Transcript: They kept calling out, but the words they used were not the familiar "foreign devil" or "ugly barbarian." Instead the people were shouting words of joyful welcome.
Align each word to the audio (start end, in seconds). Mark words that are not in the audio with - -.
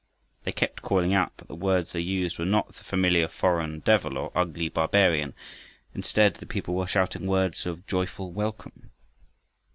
They 0.45 0.51
kept 0.51 0.81
calling 0.81 1.13
out, 1.13 1.31
but 1.37 1.47
the 1.47 1.53
words 1.53 1.91
they 1.91 1.99
used 1.99 2.39
were 2.39 2.43
not 2.45 2.69
the 2.69 2.83
familiar 2.83 3.27
"foreign 3.27 3.81
devil" 3.81 4.17
or 4.17 4.31
"ugly 4.33 4.67
barbarian." 4.67 5.35
Instead 5.93 6.37
the 6.37 6.47
people 6.47 6.73
were 6.73 6.87
shouting 6.87 7.27
words 7.27 7.67
of 7.67 7.85
joyful 7.85 8.31
welcome. 8.31 8.89